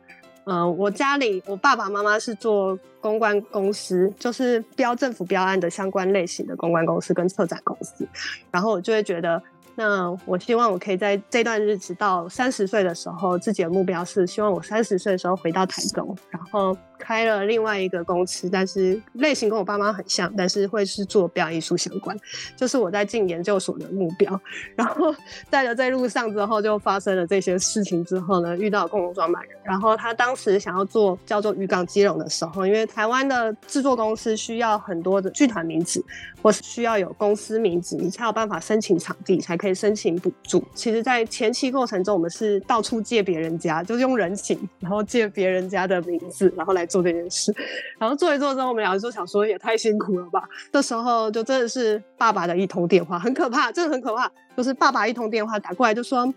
[0.44, 8.06] 呃，我家里我爸爸妈妈是做公关公司，就是标政府标案的相关类型的公关公司跟策展公司，
[8.50, 9.42] 然后我就会觉得。
[9.74, 22.14] 那我希望我可以在这段日子到三十岁的时候，自己的目标是希望我三十岁的时候回到台中，然后开了另外一个公司，但是类型跟我爸妈很像，但是会是做表演艺术相关，
[22.54, 24.38] 就是我在进研究所的目标。
[24.76, 25.14] 然后
[25.50, 36.04] 在了这路上之后，就发生了这些事情之后呢，遇到共同创办人，然后他当时想要做叫做渔港基隆的时候，因为台湾的制作公司需要很多的剧团名字，
[36.42, 39.56] 或是需要有公司名字，你才有办法申请场地才。
[39.62, 40.60] 可以申请补助。
[40.74, 47.54] 其实，在前期过程中，我们是到处借别人家，就是用人情，然后借别人家的名字，然后来做这件事。
[47.98, 50.46] 然后做一做之后，我们两个就想说，也太辛苦了吧。
[50.70, 54.30] 这时候，就真的是爸爸的一通电话，很可怕，真的很可怕。
[54.56, 56.32] 就是爸爸一通电话打过来，就说：“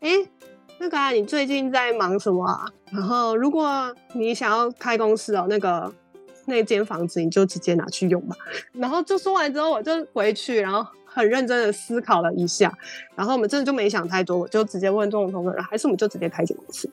[0.00, 0.10] 哎，
[0.78, 2.64] 那个，你最近在忙什么啊？
[2.92, 5.92] 然后，如果你想要开公司哦，那个
[6.46, 8.36] 那间房子你就直接拿去用吧。”
[8.72, 10.86] 然后就说完之后，我就回去，然后。
[11.10, 12.72] 很认真的思考了一下，
[13.16, 16.88] 然后我们真的就没想太多，我就直接问钟总同事，还是我们就直接开间公司？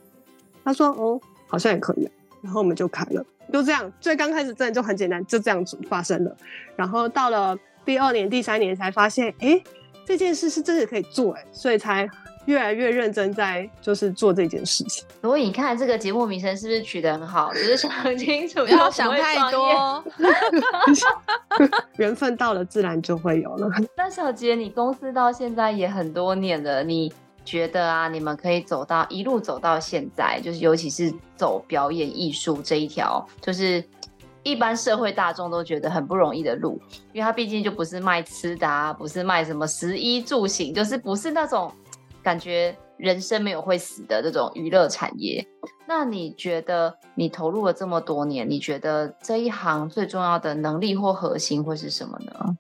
[0.64, 2.10] 他说：“哦，好像也可以。”
[2.46, 3.92] 然后我们就开了，就这样。
[4.00, 6.34] 最刚开始真的就很简单，就这样子发生了。
[6.78, 9.62] 然后到了第二年、第三年才发现，哎，
[10.06, 12.08] 这件事是真的可以做，哎，所以才。
[12.46, 17.52] 越来越认真在就是做这件事情，所以你看这个节目名称是不是取得很好？
[17.52, 20.04] 只是想清楚， 不要想太多，
[21.98, 23.68] 缘分到了自然就会有了。
[23.98, 27.12] 那小杰，你公司到现在也很多年了，你
[27.46, 33.82] 觉得啊，你们可以走到一路走到现在，就是尤其是走表演艺术这一条，就是
[34.44, 36.82] 一般社会大众都觉得很不容易的路，
[37.14, 41.72] 因为它毕竟就不是卖吃的啊，不是卖什么食衣住行，就是不是那种。
[42.24, 45.48] 感觉人生没有会死的这种娱乐产业，
[45.86, 52.58] 那你觉得你投入了这么多年，你觉得这一行最重要的能力或核心会是什么呢？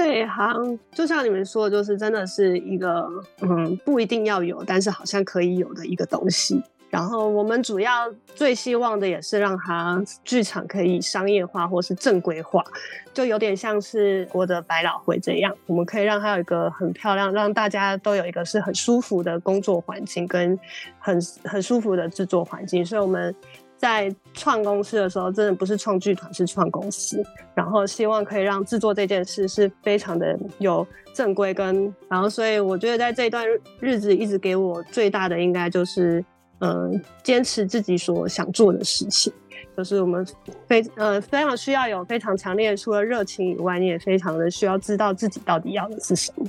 [0.00, 3.06] 这一行就像你们说的，就是真的是一个
[3.42, 6.62] 嗯，不一定要有，但是好像可以有的一个东西。
[6.88, 12.64] 然后我们主要最希望的也是让它剧场可以商业化或是正规化，
[13.12, 20.58] 就有点像是我的百老汇这样，我们可以让它有一个很漂亮，让大家都有一个是很舒服的工作环境跟
[20.98, 22.84] 很很舒服的制作环境。
[22.84, 23.32] 所以我们
[23.80, 27.24] 在创公司的时候，真的不是创剧团，是创公司。
[27.54, 33.46] 然后希望可以让制作这件事是非常的有正规跟，然后所以我觉得在这一段
[33.80, 36.22] 日子一直给我最大的应该就是。
[36.62, 39.32] 嗯，坚持自己所想做的事情，
[39.74, 40.22] 就是我们
[40.66, 46.44] 非呃非常需要有非常强烈的除了热情以外，你也非常的需要知道自己到底要的是什么，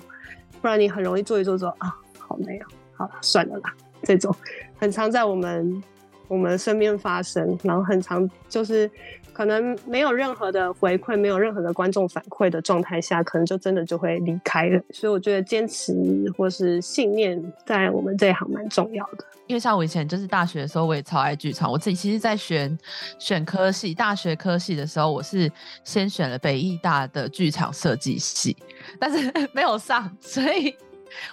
[0.61, 2.67] 不然你很容易做一做做啊，好累啊，
[2.97, 4.35] 好了算了啦，这种
[4.77, 5.81] 很常在我们
[6.31, 8.89] 我们身边发生，然后很长就是。
[9.33, 14.79] 可能没有任何的回馈，没有任何的观众反馈的状态下，可能就真的就会离开了。
[14.91, 15.95] 所以我觉得坚持
[16.37, 19.23] 或是信念，在我们这一行蛮重要的。
[19.47, 21.71] 因为像我以前就是大学的时候，我也超爱剧场。
[21.71, 22.77] 我自己其实，在选
[23.17, 25.49] 选科系，大学科系的时候，我是
[25.85, 28.55] 先选了北艺大的剧场设计系，
[28.99, 30.75] 但是 没有上，所以。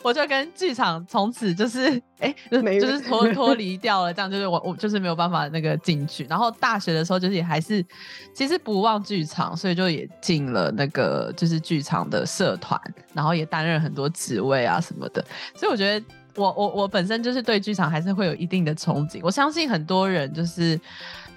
[0.03, 1.89] 我就跟剧场从此就是
[2.19, 6.25] 哎、欸，就是就是脱 脱离掉了，这样就是我我就是没有办法那个进去。
[6.29, 7.85] 然后大学的时候就是也还是
[8.35, 12.81] 其实不忘剧场，所以就也进了那个就是剧场的社团，
[13.13, 15.25] 然后也担任很多职位啊什么的。
[15.55, 19.21] 所以我觉得我我我本身就是对剧场还是会有一定的憧憬。
[19.23, 20.79] 我相信很多人就是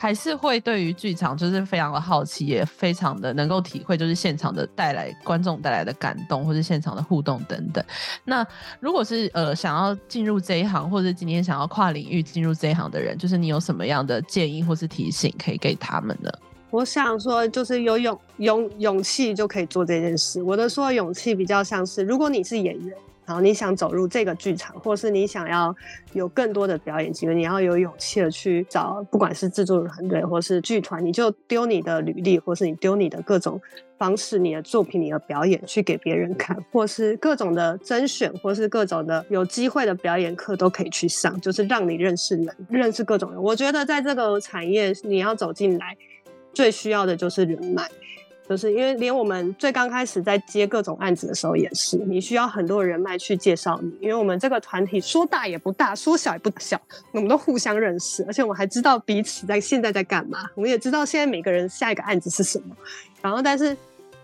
[0.02, 7.86] 还是会对于剧场就是非常的好奇，也非常的能够体会就是现场的带来观众带来的感动，或是现场的互动等等。
[8.26, 8.44] 那
[8.80, 16.32] 如果是呃想要进入这一行，或者今天想要跨领域进入这一行的人，就是你有什么样的建议或是提醒可以给他们呢？
[16.72, 20.42] 我想说，就是有勇勇勇气就可以做这件事。
[20.42, 22.98] 我的说的勇气比较像是，如果你是演员，
[23.32, 25.74] 然后你想走入这个剧场，或是你想要
[26.12, 33.62] 有更多的表演机会，你要有勇气的去找，不管是制作团队或是剧团，你就丢你的履历，或是你丢你的各种
[33.98, 43.42] 方式，你的作品、你的表演去给别人看，或是各种的甄选，或是各种的有机会的表演课都可以去上，就是让你认识人，认识各种人。
[43.42, 45.96] 我觉得在这个产业，你要走进来。
[46.54, 47.90] 最需要的就是人脉，
[48.50, 53.90] 就是因为连我们最刚开始在接各种案子的时候也是，你需要很多人脉去介绍你。
[54.02, 56.80] 因为我们这个团体说大也不大，说小也不小，
[57.14, 62.76] 我们都互相认识，而且我们还知道彼此在现在在干嘛，我们也知道现在每个人下一个案子是什么。
[63.22, 63.78] 然后，但是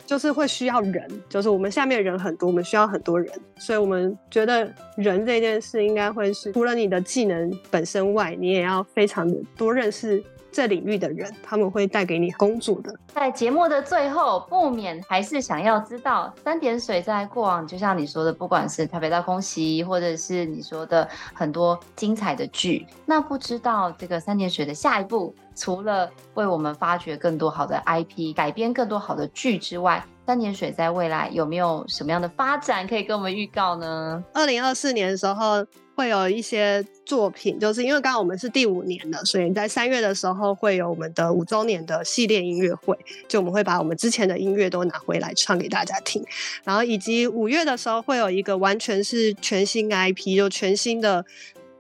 [0.06, 10.22] 就是会需要人，就是我们下面人很多，我们需要很多人，所以我们觉得人这件事应该会是除了你的技能本身外，你也要非常的多认识。
[10.58, 12.92] 这领域的人，他们会带给你工作的。
[13.14, 34.24] 在节目的最后，不免还是想要知道三点水在过往，就像你说的，不管是台北大空袭，或者是你说的很多精彩的剧，那不知道这个三点水的下一步，除了为我们发掘更多好的 IP，改编更多好的剧之外，三点水在未来有没有什么样的发展可以跟我们预告呢？
[34.34, 35.64] 二零二四年的时候。
[35.98, 42.96] 会有一些作品，就是因为刚刚我们是第五年的，所以在三月的时候会有我们的五周年的系列音乐会，
[43.28, 46.24] 就我们会把我们之前的音乐都拿回来唱给大家听，
[46.64, 51.26] 然后以及五月的时候会有一个完全是全新 IP，就全新的。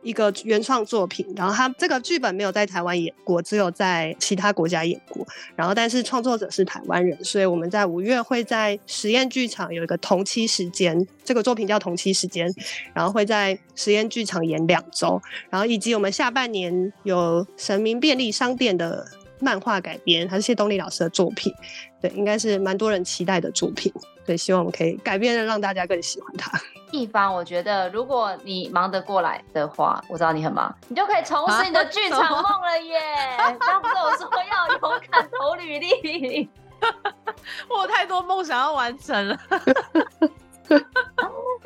[0.07, 5.27] 一个原创作品，然后他这个剧本没有在台湾演过，只有在其他国家演过。
[5.53, 12.49] 然后，但是创作者是台湾人，所以我们在五月会在实验剧场有一个同期时间，这个作品叫同期时间，
[12.93, 15.21] 然后会在实验剧场演两周。
[15.49, 19.05] 然后以及我们下半年有神明便利商店的
[19.41, 21.53] 漫画改编，还是谢东丽老师的作品，
[21.99, 23.91] 对，应该是蛮多人期待的作品。
[24.27, 26.51] 所以希望我们可以改变的让大家更喜欢它。
[26.91, 32.99] 一方，我觉得如果你忙得过来的话，我知道你很忙，你就可以重拾你的剧场梦了耶！
[33.59, 36.49] 刚不是我说要勇敢投履历，
[37.69, 39.37] 我有太多梦想要完成了。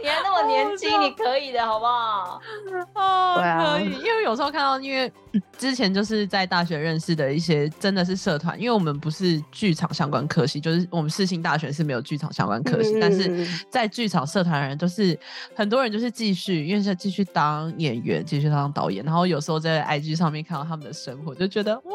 [0.01, 2.41] 你还那么年轻，你可以的，好不好？
[2.95, 3.85] 哦，对啊，可以。
[3.85, 5.11] 因为有时候看到，因为
[5.57, 8.59] 之前就是在大学认识的一些，真的是社团。
[8.59, 15.17] 因为我们不是剧场相关科系，就是我们世新大学是没有剧场相关科系，嗯、但是在剧场社团的人都是
[15.55, 19.03] 很多人，就是继续，因为是继续当演员，继续当导演。
[19.05, 21.93] 然后有时候在 IG 上面看到他们的生活，就觉得哇，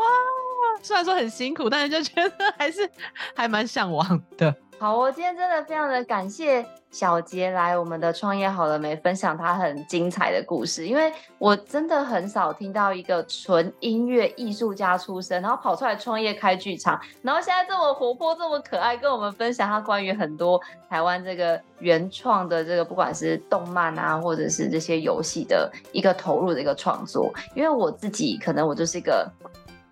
[0.83, 2.89] 虽然说很辛苦，但是就觉得还是
[3.35, 4.55] 还蛮向往的。
[4.79, 10.87] 好，我今天真的非常的感谢小杰来我们的创业好了没，分享他很精彩的故事。
[10.87, 20.61] 因为我真的很少听到一个纯音乐艺术家出身，然后跑出来创业开剧场，然后现在这么活泼、这么可爱，跟我们分享他关于很多
[20.91, 27.33] 台湾这个原创的这个，不管是动漫啊，或者是这些游戏的一个投入的一个创作。
[27.55, 29.27] 因为我自己可能我就是一个。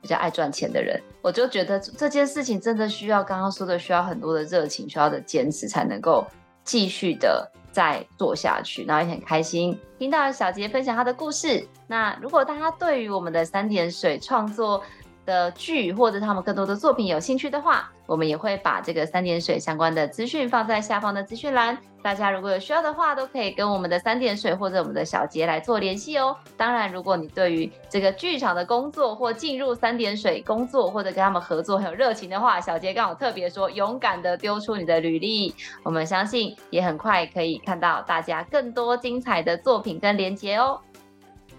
[0.05, 6.27] 比较爱赚钱的人，我就觉得这件事情真的需要刚刚说的，需要很多的热情，需要的坚持，才能够
[6.63, 8.85] 继续的再做下去。
[8.85, 11.67] 然后也很开心听到小杰分享他的故事。
[11.87, 14.83] 那如果大家对于我们的三点水创作
[15.25, 21.77] 的剧或者他们更多的作品有兴趣的话，我们也会把这个三点水相关的资讯放在下方的资讯栏。
[22.03, 26.37] 大家如果有需要的话，都可以跟我们的三点水或者我们的小杰来做联系哦。
[26.55, 40.79] 当然，如果你对于这个剧场的工作或进入三点水工作或者跟他们合作很有热情的话，小杰刚好特别说，勇敢的丢出你的履历，我们相信也很快可以看到大家更多精彩的作品跟连接哦。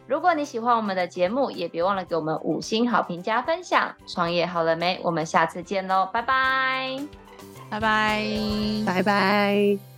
[0.07, 3.95] 如果你喜欢我们的节目，也别忘了给我们五星好评加分享。
[4.07, 4.99] 创业好了没？
[5.03, 6.99] 我们下次见喽，拜拜，
[7.69, 8.23] 拜拜，
[8.85, 9.94] 拜拜。